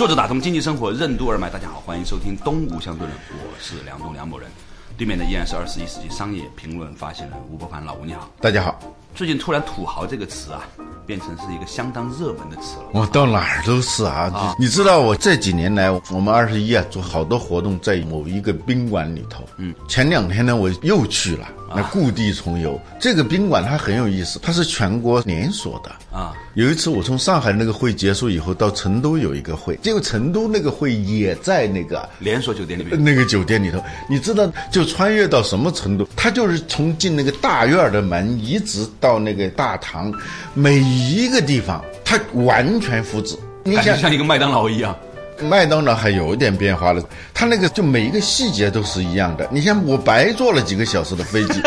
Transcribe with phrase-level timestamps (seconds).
[0.00, 4.48] 作者打通经济生活任督二脉，大家好，欢迎收听《东吴相对论》，我是梁东梁某人，
[4.96, 8.30] 对面的依然是二十一世纪商业评论发行人吴伯凡，老吴你好。
[8.40, 8.80] 大家好。
[9.14, 10.62] 最近突然“土豪”这个词啊，
[11.06, 12.84] 变成是一个相当热门的词了。
[12.92, 14.54] 我到哪儿都是啊！
[14.58, 19.44] 你知道我这几年来，我们二十一啊做好多活动，在某一个宾馆里头。
[19.58, 21.48] 嗯，前两天呢，我又去了。
[21.72, 26.34] 那故地重游，这个宾馆它很有意思，它是全国连锁的啊。
[26.54, 36.08] 有一次我从上海那个会结束以后，到成都有一个会，结果成都那个会也在那个连锁酒店里面，那个酒店里头，你知道就穿越到什么程度？
[36.16, 40.12] 它就是从进那个大院的门，一直到那个大堂，
[40.54, 44.94] 每一个地方它完全复制，你想像一个麦当劳一样。
[45.42, 49.48] 麦当劳还有一点变化了，它那个就每一个细节都是一样的。
[49.50, 51.62] 你像我白坐了几个小时的飞机，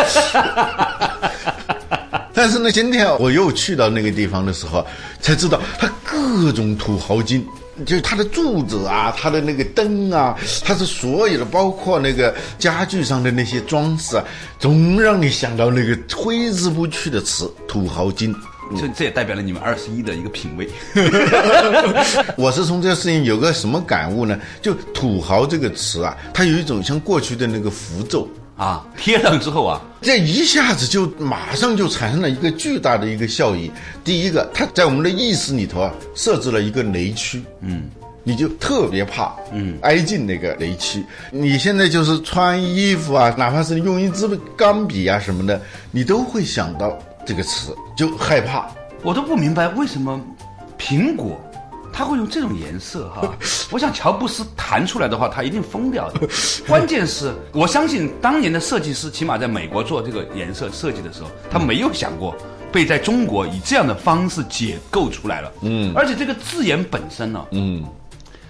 [2.32, 4.86] 但是呢，今天我又去到那个地方的时候，
[5.20, 7.44] 才知道它各种土豪金，
[7.86, 14.24] 就是它的柱子啊，它的那个灯啊，它是所有的，包括那个家具上的那些装饰啊，
[14.60, 18.34] 总让你想到那个挥之不去的词——土豪金。
[18.80, 20.68] 这这也代表了你们二十一的一个品味。
[22.38, 24.40] 我是从这个事情有个什么感悟呢？
[24.62, 33.72] 就“土豪”这个词啊，它有一种像过去的那个符咒啊，贴上之后啊，这一下子就马上就产生了一个巨大的一个效益。
[34.04, 37.90] 第一个，它在我们的意识里头啊，设置了一个雷区，嗯，
[38.24, 41.04] 你就特别怕，嗯，挨近那个雷区。
[41.32, 45.62] 你现在就是穿衣服啊，哪怕是用一支钢笔啊什么的，
[45.92, 46.98] 你都会想到。
[47.26, 48.70] 这个词就害怕，
[49.02, 50.20] 我都不明白为什么
[50.78, 51.40] 苹果
[51.94, 53.22] 它会用这种颜色哈。
[53.70, 56.28] 我想乔布斯弹出来的话，他一定疯掉的。
[56.68, 62.36] 关键是我相信当年的设计师，起码在美国做这个颜色设计的时候，他没有想过
[62.72, 65.52] 被在中国以这样的方式解构出来了。
[65.62, 67.86] 嗯，而且这个字眼本身呢，嗯。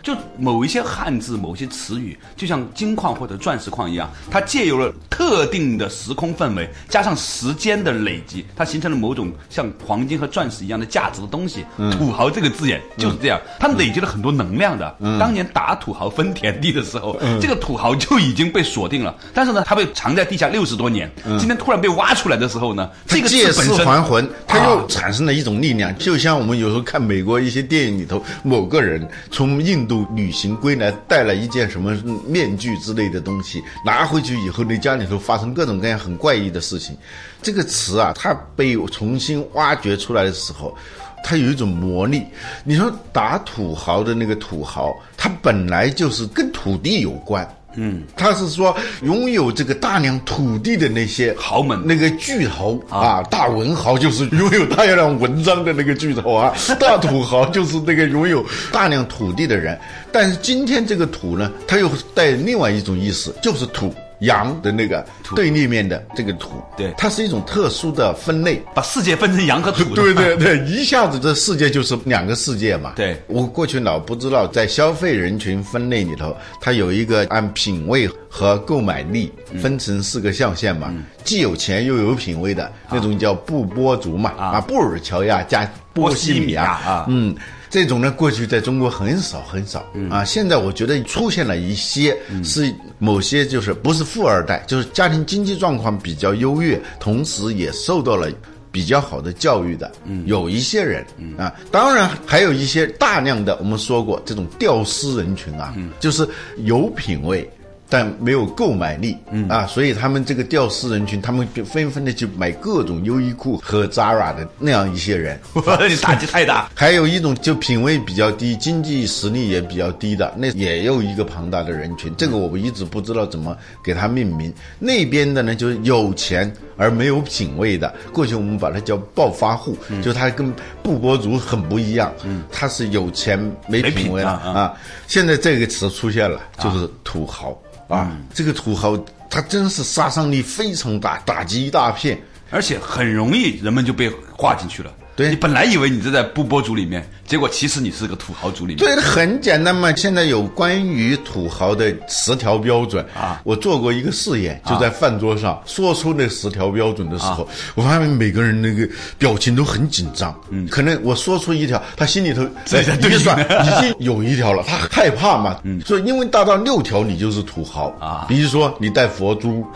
[0.03, 11.63] 就某一些汉字、某些词语，就像金矿或者钻石矿一样，它借由了特定的时空氛围，加上时间的累积，它形成了某种像黄金和钻石一样的价值的东西。
[11.97, 14.93] 土豪这个字眼就是这样，它累积了很多能量的。
[15.17, 19.15] 当年打土豪分田地的时候，这个土豪就已经被锁定了。
[19.33, 21.09] 但是呢，它被藏在地下六十多年，
[21.39, 25.97] 今天突然被挖出来的时候呢，这个借尸还魂，它又产生了一种力量。
[25.97, 29.92] 就像我们有时候看美国一些电影里头，某个人从印度。
[30.15, 31.95] 旅行归来，带了一件什么
[32.27, 36.97] 面具之类的东西，拿回去以后，你家里头发生各种各样很怪异的事情。
[37.41, 40.75] 这个词啊，它被重新挖掘出来的时候，
[41.23, 42.23] 它有一种魔力。
[42.63, 47.47] 你说打土豪的那个土豪，他本来就是跟土地有关。
[47.75, 59.79] 嗯，他是说拥有这个大量土地的那些豪门，那个巨头啊，大文豪就是拥有大量文章的那个巨头啊， 大土豪就是那个拥有大量土地的人。
[60.12, 63.94] 但是今天这个土呢，它又带另外一种意思，就是土。
[64.23, 69.84] 阳的那个对立面的这个土，对，它是一种特殊的分类，把世界分成羊和土。
[69.95, 72.94] 对对对，一下子这世界就是两个世界嘛。
[72.95, 79.31] 对，我过去老不知道，在消费人群分类里头，它有一个按品味和购买力
[79.62, 80.94] 分成四个象限嘛。
[81.23, 87.35] 既有钱又有品味的那种叫布波族嘛，啊，布尔乔亚加波西米亚啊，嗯。
[87.73, 90.23] 这种呢，过去在中国很少很少啊。
[90.23, 98.29] 现在我觉得出现了一些，是某些就是不是富二代，就是家庭经济状况比较优越，同时也受到了
[98.72, 101.51] 比较好的教育的，嗯有一些人嗯啊。
[101.72, 107.50] 当然还有一些大量的，我们说过这种吊丝人群啊，就是有品位。
[107.94, 115.40] 但没有购买力，嗯啊，所以他们这个吊丝人群，他们就纷纷的去买各种优衣库和 Zara 的那样一些人，
[115.88, 116.72] 你打击太大。
[116.74, 122.12] 还有一种就品味比较低、经济实力也比较低的，那也有一个庞大的人群。
[122.18, 124.51] 这个我们一直不知道怎么给他命名。
[124.80, 127.94] 那边的呢，就是有钱而没有品位的。
[128.12, 130.51] 过去我们把它叫暴发户，就他跟
[130.81, 134.74] 布博族很不一样，嗯，他是有钱没品位啊。
[135.06, 137.56] 现在这个词出现了，就是土豪。
[137.82, 138.97] 啊，啊这个土豪
[139.30, 144.91] 他真是杀伤力非常大，打击一大片，而且很容易人们就被划进去了。
[145.15, 148.77] 对你本来以为你是在不播族里面，结果其实你是个土豪族里面。
[148.77, 149.95] 对，很简单嘛。
[149.95, 158.89] 现在有关于土豪的十条标准啊我做过一个试验，就在饭桌上说出那十条标准的时候，我发现每个人那个
[159.19, 160.36] 表情都很紧张。
[160.50, 165.59] 嗯，可能我说出一条，他心里头在在对一算已经有一条了，他害怕嘛。
[165.63, 169.63] 嗯，所以因为达到六条，你就是土豪啊比如说你带佛珠。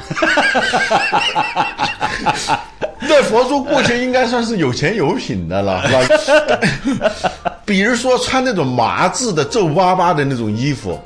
[3.09, 5.93] 带佛珠过去应该算是有钱有品的了， 是
[6.95, 7.11] 吧？
[7.65, 10.99] 比如说穿那种麻质的皱巴巴的那种衣服，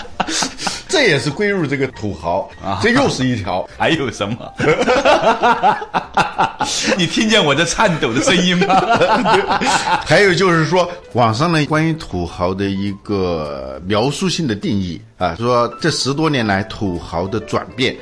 [0.88, 3.66] 这也是归入这个土豪啊这又是一条。
[3.76, 4.36] 还有什么？
[6.96, 8.66] 你听见我这颤抖的声音吗？
[10.04, 17.94] 还有就是说，网上呢关于土豪的一个描述性的定义啊，说这十多年来土豪的转变。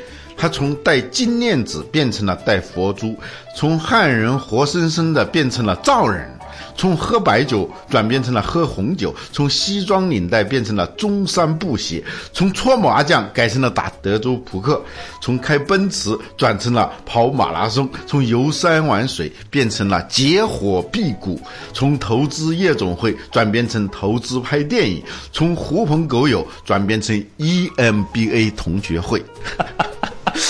[0.44, 3.19] 他从戴金链子变成了戴佛珠，
[3.56, 6.33] 从汉人活生生的变成了藏人，
[6.76, 14.82] 从喝白酒转变成了喝红酒，从西装领带变成了中山布鞋，从搓麻将改成了打德州扑克，
[15.20, 21.40] 从开奔驰转成了跑马拉松，从游山玩水变成了结伙辟谷，
[21.72, 29.20] 从投资夜总会转变成投资拍电影，从狐朋狗友转变成 EMBA 同学会。
[29.56, 30.40] 哈哈哈哈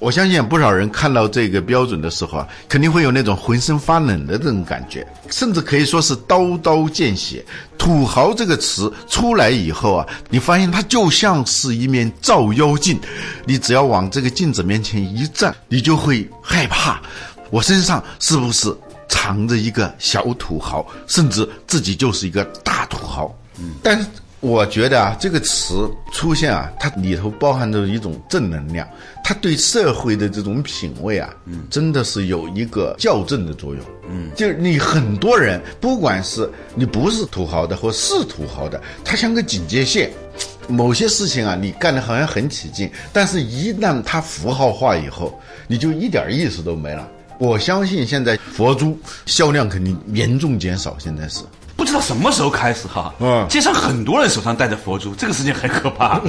[0.00, 7.44] 我相信不少人看到这个标准的时候啊，肯定会有那种浑身发冷的这种感觉，甚至可以说是刀刀见血。
[7.76, 12.98] 土豪这个词出来以后啊，你发现它就像是一面照妖镜，
[13.44, 17.00] 你只要往这个镜子面前一站，你就会害怕，
[17.50, 18.74] 我身上是不是
[19.08, 23.34] 藏着一个小土豪，甚至自己就是一个大土豪？
[23.58, 24.06] 嗯，但是。
[24.40, 28.88] 我觉得啊，这个词出现啊，它里头包含着一种正能量，
[29.22, 33.84] 它对社会的这种品味啊，嗯，真的是有一个校正的作用。
[34.08, 40.10] 嗯，就是你很多人，不管是你不是土豪的，或是土豪的，它像个警戒线。
[40.66, 47.06] 某些事情啊，你干的好像很起劲，但是一旦它符号化以后，你就一点意思都没了。
[47.38, 51.40] 我相信现在佛珠销量肯定严重减少，现在是。
[51.80, 56.20] 不知道什么时候开始哈，嗯街上很多人手上戴着佛珠，这个事情很可怕。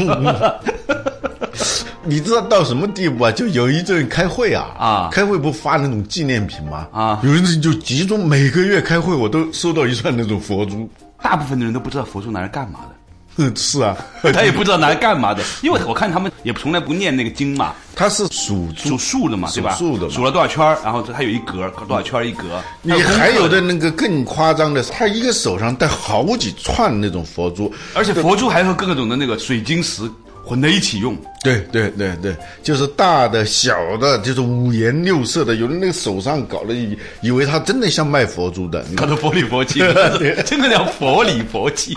[2.06, 3.32] 你知道到什么地步啊？
[3.34, 6.88] 就有一阵开会啊，啊开会不发那种纪念品吗？
[6.94, 10.90] 啊有人就集中每个月开会，我都收到一串那种佛珠。
[11.22, 12.96] 大部分的人都不知道佛珠拿来干嘛的。
[13.38, 13.96] 嗯， 是啊，
[14.34, 18.98] 他也不知道拿来干嘛的，因为我看他们也从来不念那个经嘛， 他是数数猪。
[18.98, 19.72] 数的嘛，对吧？
[19.76, 22.62] 数的数了多少圈儿然后它有一格，多少圈儿一格。
[22.82, 27.72] 你还有的，那个更夸张的是，他一个手上戴好几串那种佛珠。
[27.94, 30.04] 而且佛珠还和各种的那个水晶石
[30.52, 31.16] 混在一起用。
[31.42, 35.56] 对对对对，就是大的、小的，就是五颜六色的。
[35.56, 39.80] 有人那个手上搞了以以为他真的像卖佛珠的，搞得佛里佛气，
[40.46, 41.96] 真的叫佛里佛气。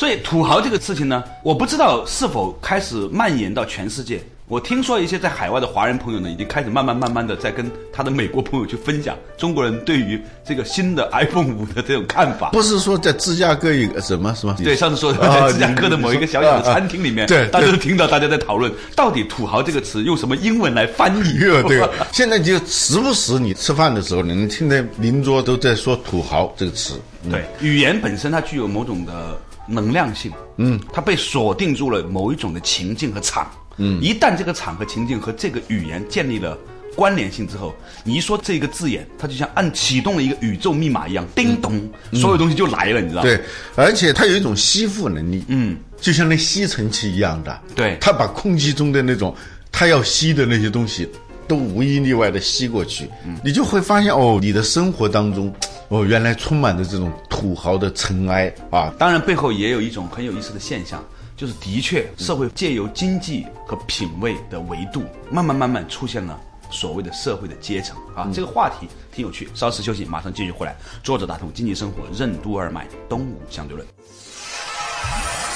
[0.00, 4.18] 所以土豪这个事情呢，我不知道是否开始蔓延到全世界。
[4.48, 12.48] 我听说一些在海外的华人朋友呢，已经开始慢慢慢慢的在跟他的美国朋友去分享中国人对于这个新的 iPhone 五的这种看法。
[12.48, 14.56] 不是说在芝加哥一个什么什么？
[14.64, 21.34] 对，上次说的啊在芝加哥的某一个小小的餐厅里面，对对大家都听到大家在讨论，到底“土豪”这个词用什么英文来翻译？
[21.38, 26.94] 对对，现在就时不时你吃饭的时候，你能听见邻桌都在说“土豪”这个词。
[27.30, 29.38] 对，语言本身它具有某种的
[29.70, 36.58] 能量性，嗯，它被锁定住了某一种的情境和场，嗯，一旦这个场和情境和这个语言建立了
[36.96, 43.28] 关联性之后，你一说这个字眼，它就像按启动了一个宇宙密码一样，叮咚，所有东西就来了，你知道吗？
[43.28, 43.40] 对，
[43.76, 47.96] 而且它有一种吸附能力，嗯，就像那吸尘器一样的，对。
[48.00, 49.34] 它把空气中的那种
[49.70, 51.08] 它要吸的那些东西，
[51.50, 53.10] 都无一例外的吸过去，
[53.42, 55.52] 你就会发现哦，你的生活当中，
[55.88, 61.04] 哦，原来充满着这种土豪的尘埃啊，当然，背后也有一种很有意思的现象，
[61.36, 66.38] 就是的确，社会借由经济和品味的维度，慢慢慢慢出现了
[66.70, 68.30] 所谓的社会的阶层啊。
[68.32, 70.76] 这个话题挺有趣，稍事休息，马上继续回来。
[71.02, 73.84] 作者打通经济生活任督二脉，东吴相对论。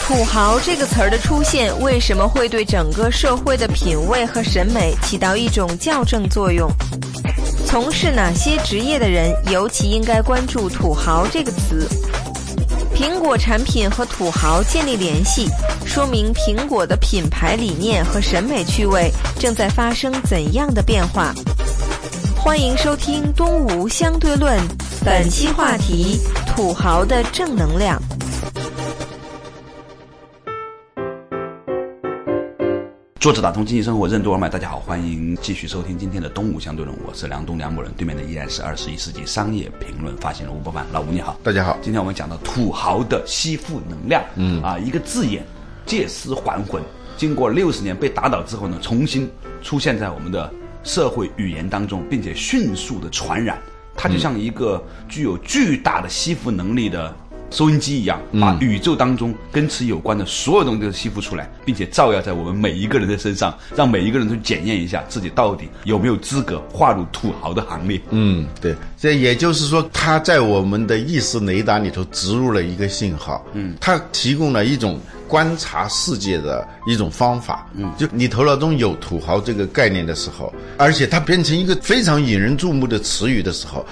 [0.07, 6.71] 土豪这个词儿的出现，为什么会对整个社会的品味和审美起到一种校正作用？
[7.67, 11.89] 从事哪些职业的人尤其应该关注“土豪”这个词？
[12.95, 15.49] 苹果产品和土豪建立联系，
[15.87, 21.35] 说明苹果的品牌理念和审美趣味正在发生怎样的变化？
[22.37, 24.59] 欢迎收听《东吴相对论》，
[25.03, 26.21] 本期话题：
[26.55, 27.99] 土豪的正能量。
[33.25, 44.63] 作者打通经济生活任督二脉，大家好，欢迎继续收听今天的东吴相对论，我是梁东梁某人，对面的依然是二十一世纪商业评论发行人吴伯凡，老吴你好，大家好今天我们讲到土豪的吸附能量，嗯。
[44.63, 45.43] 啊，一个字眼
[45.87, 46.83] 借尸还魂，
[47.17, 49.27] 经过六十年被打倒之后呢，重新
[49.63, 50.53] 出现在我们的
[50.83, 53.59] 社会语言当中，并且迅速的传染，
[53.97, 57.17] 它就像一个具有巨大的吸附能力的。
[57.51, 68.01] 收音机一样，把宇宙当中跟此有关的所有东西都吸附出来，并且照耀在我们每一个人的身上，让每一个人都检验一下自己到底有没有资格划入土豪的行列。
[68.11, 74.99] 嗯，对，这也就是说，它在我们的意识雷达里头植入了一个信号，嗯，它提供了一种
[75.29, 83.87] 观察世界的一种方法，嗯，就你头脑中有土豪这个概念的时候，而且它变成一个非常引人注目的词语的时候。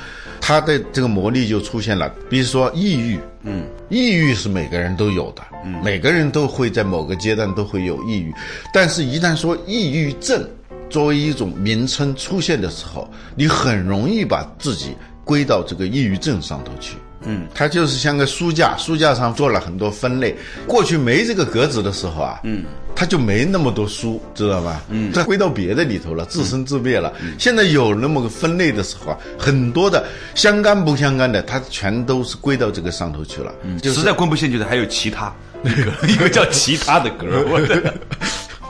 [0.45, 8.35] 它的这个魔力就出现了，比如说抑郁，嗯，抑郁是每个人都有的，嗯，每个人都会在某个阶段都会有抑郁，
[8.75, 10.45] 但是，一旦说抑郁症
[10.91, 16.97] 作为一种名称出现的时候，你很容易把自己归到这个抑郁症上头去。
[17.25, 20.37] 嗯，它就是像个书架，书架上做了很多分类。
[20.67, 22.65] 过去没这个格子的时候啊，嗯，
[22.95, 24.83] 它就没那么多书，知道吧？
[24.89, 27.13] 嗯，它归到别的里头了，自生自灭了。
[27.39, 33.53] 现在有那么个分类的时候啊，很多的相干不相干的，它全都是归到这个上头去了。
[33.63, 37.27] 嗯，实在归不进去的还有其他那个 一个叫其他的格。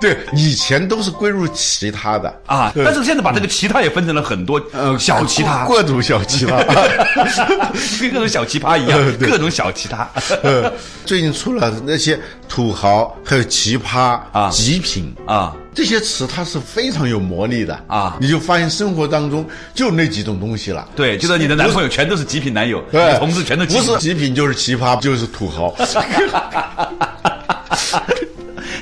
[0.03, 2.29] 对，以前都是归入其他的。
[2.47, 6.59] 啊，但是现在把这个其他也分成了很多呃小其他，各种小其他，
[8.01, 10.07] 跟各种小奇葩一样，各种小奇葩。
[11.07, 15.15] 最近出了那些土豪，还有奇葩啊、极品。
[15.27, 15.55] 啊。
[15.75, 17.75] 这些词，它是非常有魔力的。
[17.87, 18.19] 啊！
[18.21, 20.87] 你就发现生活当中就那几种东西了。
[20.95, 25.75] 对，就是你的男朋友全都是极品男友，对，同事全都不是极品就是奇葩，就是土豪。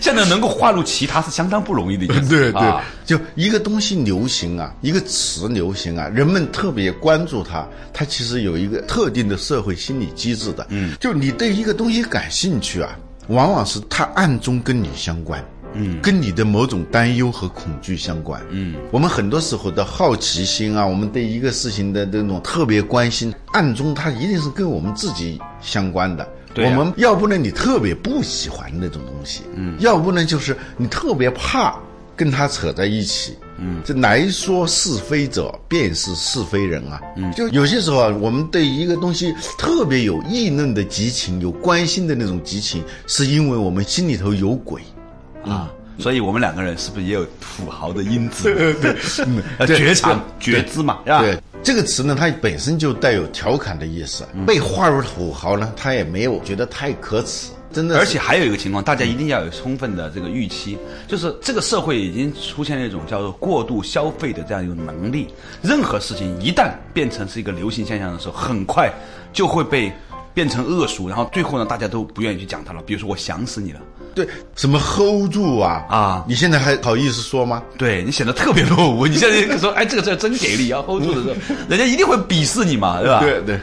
[0.00, 2.28] 现在能够划入其他是相当不容易的一件事。
[2.50, 10.66] 对对，就一个东西流行啊，一个词流行啊，人们特别关注它，它其实有一个特定的社会心理机制的。
[10.70, 15.44] 嗯，就你对一个东西感兴趣啊，往往是它暗中跟你相关。
[15.72, 18.42] 嗯，跟你的某种担忧和恐惧相关。
[18.50, 26.28] 嗯，我们很多时候的好奇心啊，我们对一个事情的这种特别关心，暗中它一定是跟我们自己相关的。
[26.56, 27.36] 我们要不呢？
[27.36, 30.24] 你特别不喜欢那种东西，嗯，要不呢？
[30.24, 31.78] 就是你特别怕
[32.16, 44.82] 跟他扯在一起，嗯，这来说是非者便是是非人啊，嗯，就有些时候啊，我们对一个东西特别有议论的激情，有关心的那种激情，是因为我们心里头有鬼，
[45.44, 45.70] 啊。
[45.98, 48.44] 所以我们两个人是不是也有土豪的因子？
[48.44, 48.96] 对对
[49.66, 51.40] 对，觉察觉知嘛，对吧？
[51.62, 54.24] 对这个词呢，它本身就带有调侃的意思。
[54.46, 57.98] 被划入土豪呢，他也没有觉得太可耻，真的。
[57.98, 65.28] 而且还有一个情况，大家一定要有充分的这个预期，就是这个社会已经出现了一种叫做过度消费的这样一种能力。
[65.62, 68.92] 任何事情一旦变成是一个流行现象的时候，很快
[69.32, 69.92] 就会被
[70.34, 72.82] 变成恶俗，然后最后呢，大家都不愿意去讲它了。
[72.82, 73.80] 比如说，我想死你了。
[74.14, 74.26] 对，
[74.56, 76.24] 什么 hold 住啊啊！
[76.28, 77.62] 你现在还好意思说吗？
[77.78, 79.06] 对你显得特别落伍。
[79.06, 83.20] 你现在说， 哎，这个字真给力啊！hold 住的时候，人家一定会鄙视你嘛，对吧？
[83.20, 83.60] 对对。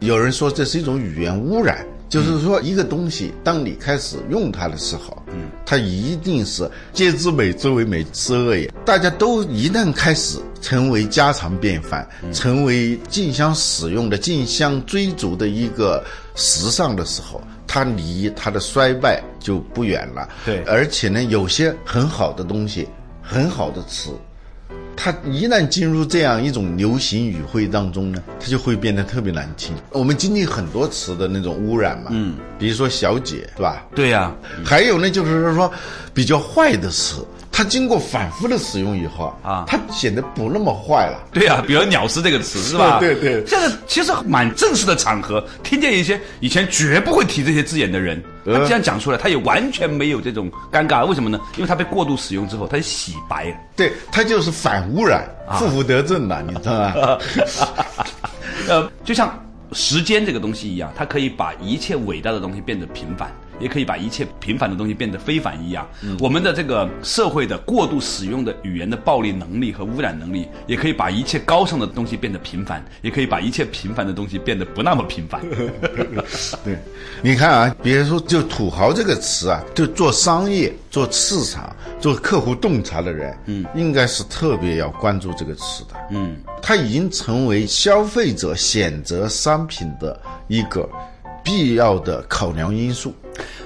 [0.00, 8.70] 有人说这是一种语言污染，就是说一个东西，当你开始用它的时候，嗯，它一定是皆知美之为美之恶也。
[8.84, 17.40] 大家都一旦开始成为家常便饭，成为竞相使用的、竞相追逐的一个时尚的时候。
[17.66, 20.28] 它离它的衰败就不远了。
[20.44, 22.88] 对，而且呢，有些很好的东西，
[23.22, 24.10] 很好的词，
[24.96, 29.74] 它一旦进入这样一种流行语汇当中呢，它就会变得特别难听。
[29.90, 33.86] 我们经历很多词的那种污染嘛，嗯，比如说小姐，对吧？
[33.94, 34.34] 对呀。
[34.64, 35.70] 还有呢，就是说
[36.14, 37.24] 比较坏的词。
[37.56, 41.24] 它经过反复的使用以后啊，它显得不那么坏了。
[41.32, 42.98] 对啊，比如“鸟事”这个词是吧？
[43.00, 43.42] 对对。
[43.46, 51.06] 现在其实蛮正式的场合，听见一些以前绝不会提这些字眼的人，他这样讲出来，他也完全没有这种尴尬。
[51.06, 51.40] 为什么呢？
[51.56, 53.56] 因为他被过度使用之后，他洗白了。
[53.74, 55.26] 对，他就是反污染，
[55.58, 57.18] 负负得正了，你知道吗？
[58.68, 59.34] 呃，就像
[59.72, 63.32] 时间这个东西一样，它可以把一切伟大的东西变得平凡。
[63.60, 65.86] 也可以把一切平凡的东西变得非凡一样。
[66.20, 75.40] 我们的这个社会的过度使用的语言的暴力能力和污染能力，也可以把一切高尚的东西变得平凡，也可以把一切平凡的东西变得不那么平凡。
[76.64, 76.78] 对，
[77.22, 85.94] 你看啊，比如说就“土豪”这个词啊，就做商业、做市场、做客户洞察的人，嗯，应该是特别要关注这个词的。
[86.10, 90.88] 嗯，它已经成为消费者选择商品的一个
[91.46, 93.14] 必要的考量因素。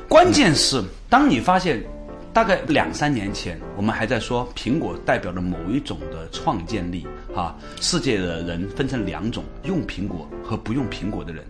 [0.07, 1.83] 关键是，当你发现
[2.31, 11.43] 大概两三年前，我们还在说苹果代表了某一种的创建力啊，世界的人分成两种，用苹果和不用苹果的人。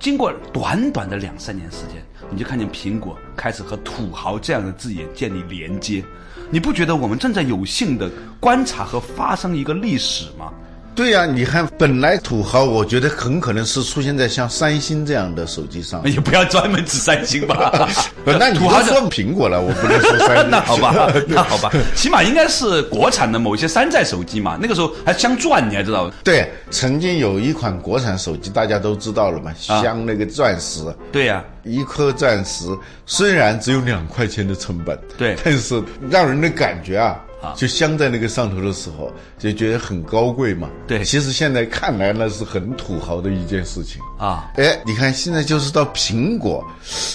[0.00, 6.02] 经过短短的两三年时间，你就看见苹果开始和土豪这样的字眼建立连接。
[6.50, 10.54] 你不觉得我们正在有幸的观察和发生一个历史吗？
[10.96, 16.02] 对呀、你看，本来土豪，我觉得很可能是出现在像三星这样的手机上。
[16.04, 17.86] 也不要专门指三星吧。
[18.24, 20.48] 那你土豪的都说苹果了，我不能说三星。
[20.50, 24.58] 那好吧， 那好吧，起码应该是国产的某些山寨手机嘛。
[24.58, 26.10] 那个时候还镶钻，你还知道？
[26.24, 30.80] 对，曾经有一款国产手机，大家都知道了嘛，啊镶那个钻石。
[31.12, 32.64] 对呀、一颗钻石
[33.04, 40.68] 虽然只有两块钱的成本，对但是让人的感觉啊，啊就镶在那个上头的时候，就觉得很高贵嘛。
[40.86, 44.00] 对其实现在看来那是很土豪的一件事情。
[44.18, 46.64] 啊，哎，你看现在就是到苹果，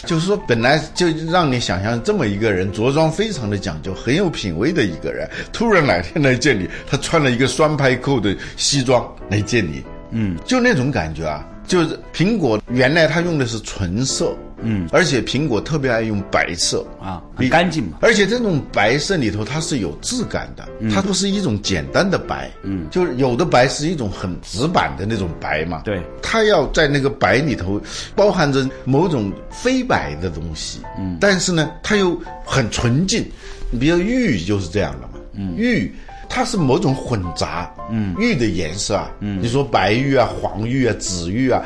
[0.06, 16.86] 就是说本来就让你想象这么一个人着装非常的讲究，很有品位的一个人，突然哪天来见你，他穿了一个双排扣的西装来见你，嗯，就那种感觉啊，就是苹果原来它用的是纯色，嗯，而且苹果特别爱用白色。
[17.02, 17.98] 啊很干净嘛。
[18.02, 26.02] 而且这种白色里头它是有质感的，它不是一种简单的白，嗯，就是有的白是一种很直板的那种白嘛，对。
[26.22, 27.82] 它要在那个白里头
[28.16, 33.26] 包含着某种非白的东西，嗯，但是呢，它又很纯净。
[33.72, 35.94] 你比如玉就是这样的嘛，嗯，玉
[36.34, 41.62] 它是某种混杂，嗯，玉的颜色啊，嗯，你说白玉啊、黄玉啊、紫玉啊。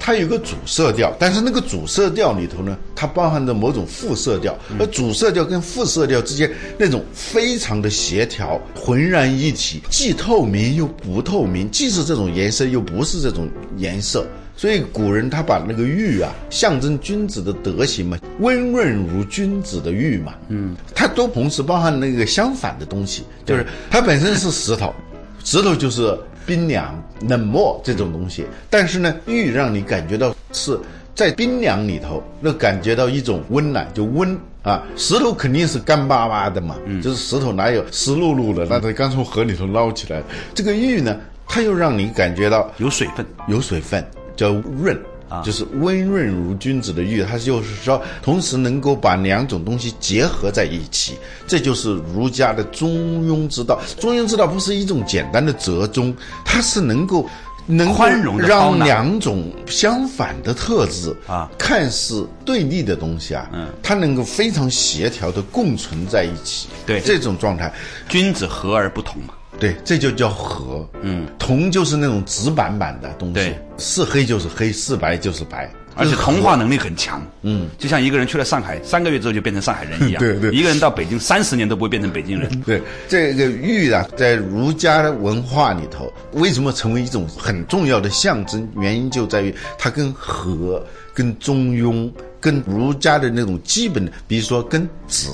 [0.00, 14.24] 它有个主色调，但是那个主色调里头呢，它包含着某种副色调，而主色调跟副色调之间那种非常的协调，浑然一体，既透明又不透明，既是这种颜色又不是这种颜色。
[14.58, 24.92] 所以古人他把那个玉啊，象征君子的德行嘛，温润如君子的玉嘛，嗯，它都同时包含那个相反的东西，就是它本身是石头，
[25.44, 26.12] 石头就是
[26.44, 30.76] 冰凉、冷漠这种东西，但是呢，玉让你感觉到是
[31.14, 34.82] 在冰凉里头，那感觉到一种温暖，就温啊。
[34.96, 40.20] 石头肯定是干巴巴的嘛，就是石头哪有湿漉漉的，那它刚从河里头捞起来。
[40.52, 43.24] 这个玉呢，它又让你感觉到有水分。
[43.46, 44.04] 有水分，
[44.38, 44.98] 叫润。
[45.30, 52.90] 啊就是温润如君子的玉，它就是说，同时能够把两种东西结合在一起，这就是儒家的中
[53.28, 53.78] 庸之道。
[54.00, 57.28] 中庸之道不是一种简单的折中，它是能够
[57.66, 66.68] 能宽容让两种相反的特质啊看似对立的东西啊，嗯，它能够非常协调的共存在一起。
[66.86, 67.70] 对这种状态，
[68.08, 69.34] 君子和而不同嘛。
[69.58, 70.88] 对，这就叫和。
[71.02, 80.50] 嗯，铜就是那种直板板的东西对，是黑就是黑，是白就是白，而且同化能力很强，嗯，就像一个人去了上海，三个月之后就变成上海人一样， 对对。
[80.50, 88.68] 一个人到北京三十年都不会变成北京人， 对这个玉啊，在儒家的文化里头，为什么成为一种很重要的象征？
[88.76, 95.28] 原因就在于它跟和、跟中庸、跟儒家的那种基本的，比如说跟止、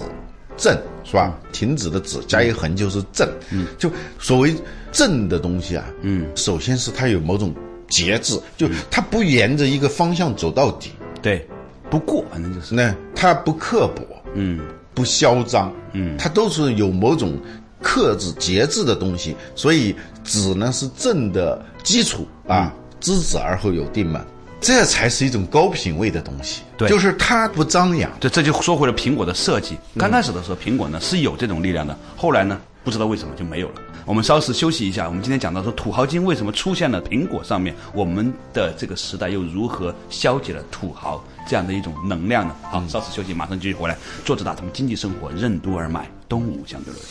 [0.56, 1.38] 正，是吧？
[1.52, 4.54] 停止的止加一横就是正，嗯，就所谓
[4.92, 7.54] 正的东西啊，嗯，首先是它有某种
[7.88, 10.90] 节制，就它不沿着一个方向走到底，
[11.20, 11.46] 对，
[11.90, 14.02] 不过反正就是，那它不刻薄，
[14.34, 14.60] 嗯，
[14.94, 17.38] 不嚣张，嗯，它都是有某种
[17.82, 24.24] 克制、节制的东西，所以止呢是正的基础啊，知止而后有定嘛，
[24.64, 29.76] 这才是一种高品位的东西，对就是它不张扬，对这就说回了苹果的设计。
[29.98, 33.74] 刚开始的时候，苹果呢是有这种力量的，后来呢，不知道为什么就没有了。
[34.06, 35.06] 我们稍事休息一下。
[35.06, 42.56] 我们今天讲到说土豪金为什么出现了苹果上面，我们的这个时代又如何消解了土豪这样的一种能量呢？
[42.62, 43.94] 好，稍事休息，马上继续回来。
[44.24, 47.04] 坐着打通经济生活，任督二脉，东吴相对论。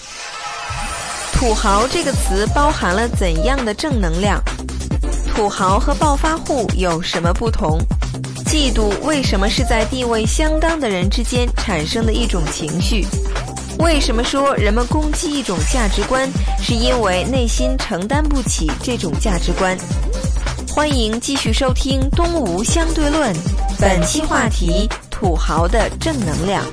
[1.34, 4.42] 土豪这个词包含了怎样的正能量？
[5.36, 7.80] 土豪和暴发户有什么不同？
[8.46, 13.04] 嫉妒为什么是在地位相当的人之间产生的一种情绪？
[13.80, 16.30] 为什么说人们攻击一种价值观，
[16.62, 19.76] 是因为内心承担不起这种价值观？
[20.70, 23.34] 欢迎继续收听《东吴相对论》，
[23.80, 26.64] 本期话题：土豪的正能量。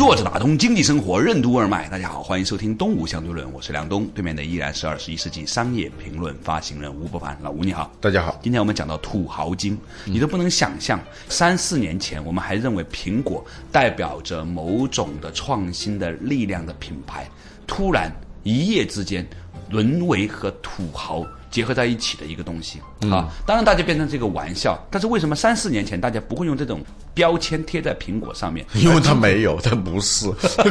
[0.00, 1.86] 坐着打通经济生活，任督二脉。
[1.90, 7.36] 大家好，欢迎收听《东吴相对论》，我是梁东，对面的依然是二十一世纪商业评论发行人吴伯凡。
[7.42, 17.28] 老吴你好，大家好，今天我们讲到土豪金，你都不能想象，三四年前我们还认为苹果代表着某种的创新的力量的品牌，
[17.66, 18.10] 突然
[18.42, 19.28] 一夜之间
[19.68, 23.28] 沦为和土豪结合在一起的一个东西啊。
[23.44, 26.80] 当然，大家变成这个玩笑，但是为什么三四年前大家不会用这种
[27.14, 28.64] 标签贴在苹果上面？
[28.74, 30.26] 因为它没有，它不是。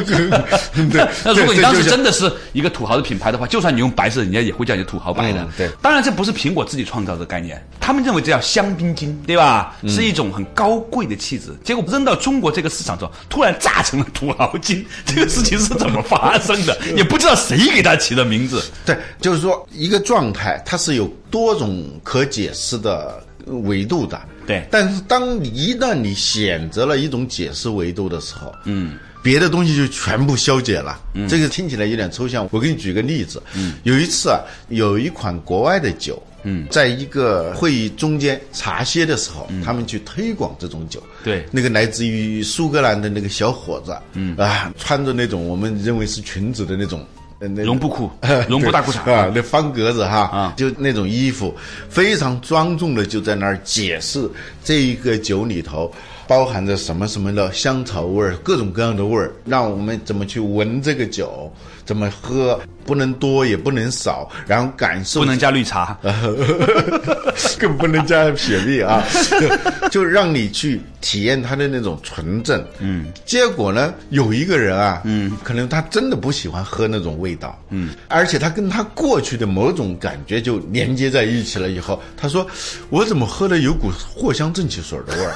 [0.90, 5.42] 对，那如果你当时真的是一个土豪的品牌的话，就算你用白色，人家也会叫你土豪白的。
[5.42, 9.76] 嗯对当然这不是苹果自己创造的概念，他们认为这叫香槟金，对吧？
[9.82, 11.48] 嗯是一种很高贵的气质。
[11.64, 16.78] 结果扔到中国这个市场中，突然炸成了土豪金， 这个事情是怎么发生的？
[16.96, 18.62] 也不知道谁给他起的名字。
[18.84, 24.20] 对，就是说一个状态它是有多种可解释的维度的。
[24.50, 24.66] 对。
[24.70, 28.98] 但是当你一旦你选择了一种解释维度的时候，嗯。
[29.22, 32.48] 别的东西就全部消解了，嗯，这个听起来有点抽象。
[32.50, 41.44] 我给你举个例子，嗯，有一次啊，有一款国外的酒，嗯，在一个会议中间茶歇的时候，他们去推广这种酒，对。
[41.50, 44.34] 那个来自于苏格兰的那个小伙子，嗯。
[44.38, 47.06] 啊，穿着那种我们认为是裙子的那种。
[47.40, 48.10] 呃那绒布裤
[48.48, 50.54] 绒布大裤衩啊，那方格子哈，啊。
[50.56, 51.54] 就那种衣服，
[51.88, 54.30] 非常庄重的就在那儿解释
[54.62, 55.90] 这一个酒里头
[56.28, 61.50] 包含着什么什么的香草味儿，各种各样的味儿，让我们怎么去闻这个酒，
[61.84, 65.96] 怎么喝，不能多也不能少，然后感受不能加绿茶，
[67.58, 69.02] 更不能加雪碧啊，
[69.40, 72.64] 就 就让你去体验它的那种纯正。
[72.78, 81.70] 嗯，结果呢，有一个人啊，嗯，可能他真的不喜欢喝那种味道，嗯，而且他跟他过去的某种感觉就连接在一起了。
[81.70, 82.46] 以后他说
[82.90, 85.34] ：“我怎么喝的有股藿香正气水的味儿？”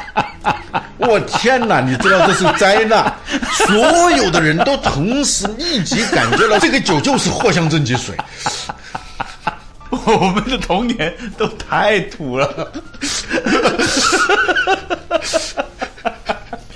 [1.11, 1.81] 我天哪！
[1.81, 3.13] 你知道这是灾难，
[3.67, 8.15] 所有的人都同时立即感觉到这个酒就是藿香正气水。
[9.89, 12.71] 我们的童年都太土了。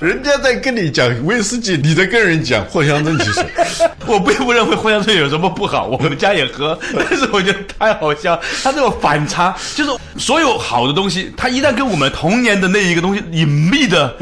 [0.05, 3.43] 人家在跟你讲威士忌，你在跟人讲藿香正气水。
[4.05, 6.77] 我并不认为藿香正气有什么不好，我们家也喝，
[7.09, 8.39] 但是我觉得太好笑。
[8.63, 14.15] 它这种反差，就是所有好的东西，它一旦跟我们童年的那一个东西隐秘的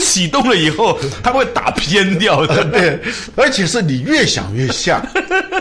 [0.00, 2.64] 启动了以后，它会打偏掉的。
[2.72, 2.98] 对，
[3.36, 5.06] 而且是你越想越像，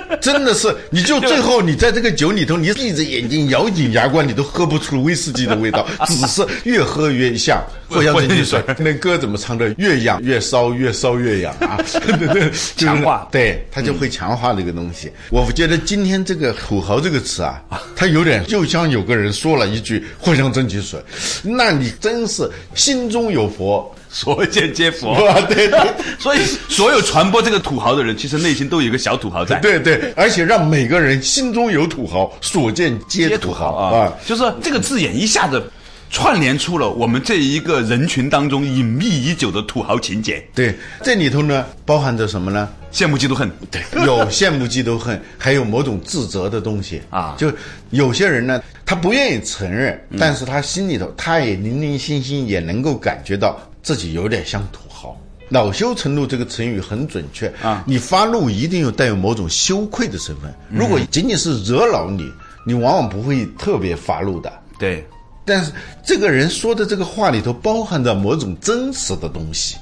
[0.21, 8.63] 真的是，你就最后你在这个酒里头，你闭着眼睛咬紧牙关，你都喝不出威士忌的味道， 只是越喝越像藿香正气水。
[8.77, 9.73] 那歌怎么唱的？
[9.77, 11.77] 越痒越烧，越烧越痒啊！
[12.07, 15.11] 对对，就是强化对，它就会强化这个东西。
[15.29, 17.61] 我觉得今天这个“土豪”这个词啊，
[17.95, 20.99] 它有点就像有个人说了一句“藿香正气水”，
[21.43, 23.93] 那你真是心中有佛。
[24.11, 25.79] 所见皆佛，哇 对对
[26.17, 26.39] 所以
[26.69, 29.59] 所有传播这个土豪的人，其实内心都有一个小土豪在。
[29.59, 35.71] 对对，而且让每个人心中有土豪，所见皆接土土豪豪啊啊！，就是这个字眼一下子
[36.09, 42.69] 串联出了我们这一个人群当中隐秘已久的土豪情节，对，这里头呢包含着什么呢？
[42.93, 43.51] 羡慕嫉妒恨。
[43.69, 47.51] 对，有羡慕嫉妒恨，还有某种自责的东西啊就
[47.89, 55.17] 有些人呢，他不愿意承认，但是他心里头他也零零星星也能够感觉到自己有点像土豪。
[55.47, 60.53] 恼羞成怒这个成语很准确啊你发怒一定有带有某种羞愧的成分。
[60.69, 62.29] 如果仅仅是惹恼你，
[62.65, 64.51] 你往往不会特别发怒的。
[64.77, 65.07] 对，
[65.45, 65.71] 但是
[66.05, 69.77] 这个人说的这个话里头包含着某种真实的东西，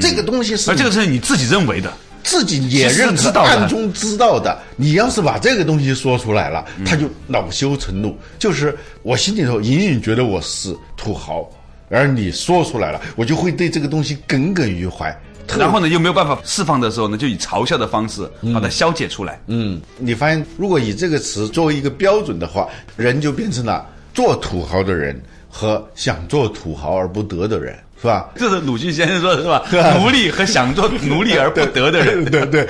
[0.00, 1.92] 这个东西是而这个是你自己认为的，
[2.22, 4.56] 自己也认知道暗中知道的。
[4.76, 8.16] 你要是把这个东西说出来了，嗯他就恼羞成怒。
[8.38, 11.50] 就是我心里头隐隐觉得我是土豪，
[11.90, 15.16] 而你说出来了，我就会对这个东西耿耿于怀。
[15.56, 19.40] 然后呢又没有办法释放的时候呢，就以嘲笑的方式把它消解出来。
[19.46, 28.28] 嗯，你发现，如果以这个词作为一个标准的话，人就变成了做土豪的人和想做土豪而不得的人，是吧？
[28.36, 29.64] 这是鲁迅先生说的是吧？
[29.98, 32.68] 奴隶和想做奴隶而不得的人，对对。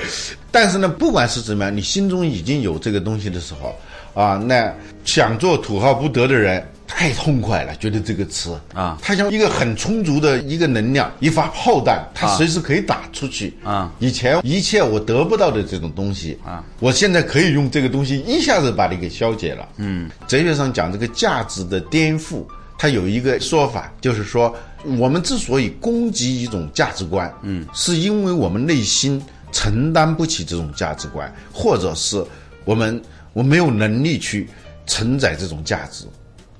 [0.49, 3.77] 但是呢，不管是怎么样，你心中已经有这个东西的时候，
[4.13, 8.59] 啊，那想做土豪不得的人太痛快了，觉得这个词。
[8.73, 8.97] 啊。
[8.99, 13.55] 它像一个很充足的一个能量，一发炮弹，它啊随时可以打出去。
[13.63, 13.93] 啊。
[13.99, 19.69] 以前一切我得不到的这种东西啊，我现在可以用这个东西一下子把你给消解了。
[19.77, 22.43] 嗯，哲学上讲这个价值的颠覆。
[22.81, 24.55] 它有一个说法，就是说，
[24.97, 29.21] 我们之所以攻击一种价值观，嗯，是因为我们内心
[29.51, 32.25] 承担不起这种价值观，或者是
[32.63, 33.01] 我们
[33.33, 34.47] 我没有能力去
[34.87, 36.05] 承载这种价值，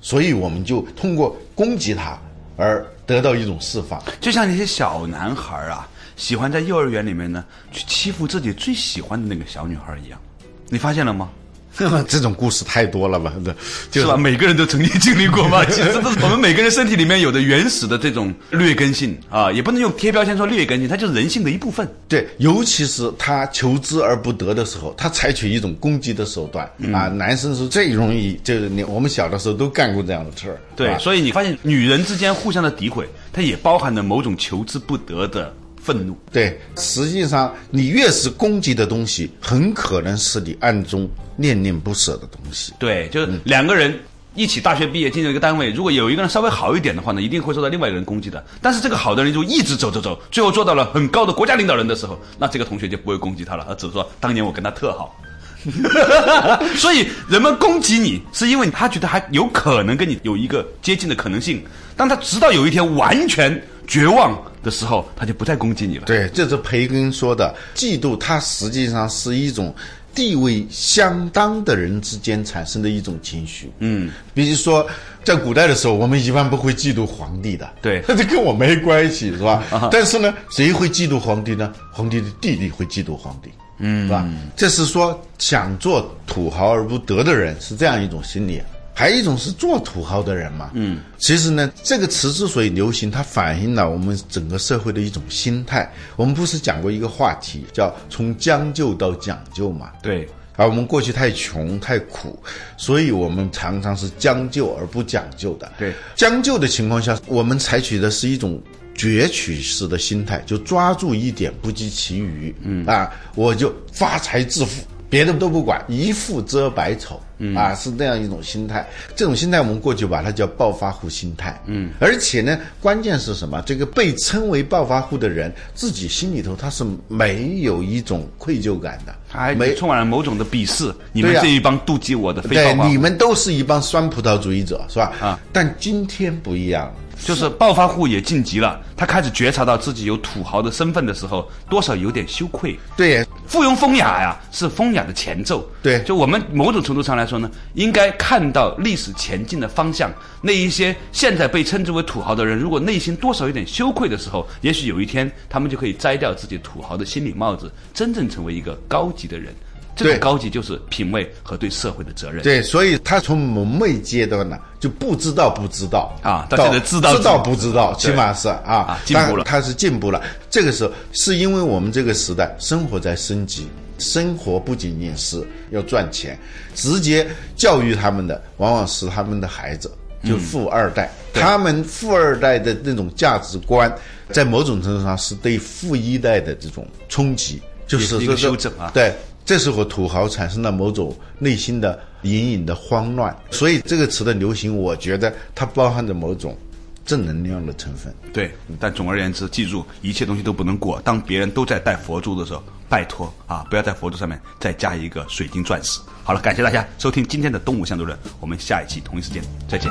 [0.00, 2.18] 所以我们就通过攻击他
[2.56, 4.02] 而得到一种释放。
[4.20, 10.20] 就像那些小男孩啊，喜欢在幼儿园里面呢去欺负自己最喜欢的那个小女孩一样，
[10.68, 11.30] 你发现了吗？
[12.08, 13.32] 这种故事太多了吧？
[13.44, 13.54] 这
[13.90, 14.16] 就是吧？
[14.16, 15.64] 每个人都曾经经历过嘛。
[15.70, 21.88] 其实都是我们每个人身体里面有的原始的这种劣根性啊，也不能用贴标签说劣根性，它就是人性的一部分。
[22.08, 27.08] 对，尤其是他求之而不得的时候，他采取一种攻击的手段、啊。
[27.08, 30.60] 男生是最容易，就是你我们小的时候都干过这样的事儿。
[30.76, 36.16] 对，啊所以你发现女人之间互相的诋毁，它也包含了某种求之不得的愤怒。
[36.32, 42.72] 对，实际上你越是攻击的东西，很可能是你暗中恋恋不舍的东西。
[42.78, 43.98] 对，就是两个人
[44.34, 48.44] 一起大学毕业进入一个单位，如果有一个人稍微好一点的话呢，一定会受到另外一个人攻击的。
[48.62, 55.16] 但是这个好的人就一直走走走，最后做到了很高的国家领导人的时候，那这个同学就不会攻击他了，他只是说当年我跟他特好。
[56.76, 61.62] 所以人们攻击你，是因为他觉得还有可能跟你有一个接近的可能性。
[61.98, 66.04] 当他直到有一天完全绝望的时候，他就不再攻击你了。
[66.06, 69.74] 对，这是培根说的，嫉妒它实际上是一种
[70.14, 73.68] 地位相当的人之间产生的一种情绪。
[73.80, 74.86] 嗯，比如说
[75.24, 79.64] 在古代的时候，我们一般不会嫉妒皇帝的，对 这跟我没关系，是吧？
[79.90, 81.72] 但是呢，谁会嫉妒皇帝呢？
[81.92, 83.50] 皇帝的弟弟会嫉妒皇帝。
[83.78, 84.24] 嗯，是吧？
[84.54, 88.62] 这是说想做土豪而不得的人是这样一种心理。
[89.00, 95.90] 还有一种是做土豪的人嘛，嗯，其实呢，这个词之所以流行，它反映了我们整个社会的一种心态。
[96.16, 99.90] 我们不是讲过一个话题，叫从将就到讲究嘛？
[100.02, 102.38] 对，而我们过去太穷太苦，
[102.76, 105.72] 所以我们常常是将就而不讲究的。
[105.78, 108.60] 对，将就的情况下，我们采取的是一种
[108.94, 112.54] 攫取式的心态，就抓住一点不计其余。
[112.60, 114.82] 嗯啊，我就发财致富。
[115.10, 117.20] 别的都不管，一富遮百丑，
[117.56, 118.88] 啊，是这样一种心态。
[119.16, 121.60] 这种心态我们过去把它叫暴发户心态。
[121.66, 123.60] 嗯，而且呢，关键是什么？
[123.66, 130.94] 这个被称为暴发户的人，自己心里头他是没有一种愧疚感的，他还没充满了某种的鄙视。
[131.12, 135.12] 你们这一帮妒忌我的非对暴，发户你们都是一帮酸葡萄主义者，是吧？
[135.20, 136.94] 啊，但今天不一样了。
[137.24, 142.78] 就是暴发户也晋级了，他开始觉察到自己有土豪的身份的时候，多少有点羞愧。
[142.96, 145.68] 对，附庸风雅呀，是风雅的前奏。
[145.82, 150.10] 对就我们某种程度上来说呢，应该看到历史前进的方向。
[150.42, 159.54] 那一些现在被称之为土豪的人，如果内心多少有点羞愧的时候，也许有一天他们就可以摘掉自己土豪的心理帽子，真正成为一个高级的人。
[160.00, 162.42] 这种对高级就是品味和对社会的责任。
[162.42, 166.16] 对，所以他从蒙昧阶段呢，就不知道不知道。
[166.22, 168.62] 啊到现在知道知道不知道，起码是啊。
[168.64, 169.44] 啊进步了。
[169.44, 170.22] 但他是进步了。
[170.48, 176.38] 这个时候是因为我们这个时代生活在升级，生活不仅仅是要赚钱，
[176.74, 179.90] 直接教育他们的往往是他们的孩子，
[180.24, 181.10] 就富二代。
[181.32, 183.92] 他们富二代的那种价值观，
[184.30, 188.90] 在某种程度上是对富一代的这种冲击，就是一个修正啊。
[188.92, 196.56] 对，这时候土豪产生了某种内心的隐隐的慌乱，所以这个词的流行，我觉得它包含着某种
[197.04, 198.14] 正能量的成分。
[198.32, 201.00] 对，但总而言之，记住一切东西都不能过。
[201.02, 206.00] 当别人都在戴佛珠的时候，拜托啊，不要在佛珠上面再加一个水晶钻石。
[206.22, 209.90] 好了，感谢大家收听今天的《动物相对论》，我们下一期同一时间再见。